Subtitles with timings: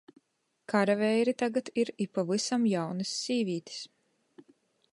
[0.71, 3.87] Karaveiri tagad ir i pavysam jaunys sīvītis.